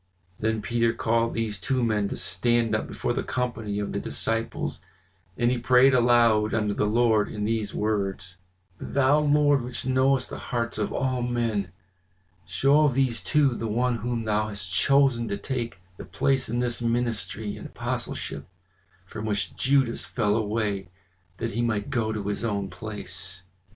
[0.39, 4.81] Then Peter called these two men to stand up before the company of the disciples,
[5.37, 8.37] and he prayed aloud unto the Lord in these words:
[8.79, 11.71] "Thou, Lord, which knowest the hearts of all men,
[12.47, 16.61] show of these two the one whom thou hast chosen to take the place in
[16.61, 18.47] this ministry and apostleship,
[19.05, 20.89] from which Judas fell away
[21.37, 23.43] that he might go to his own place."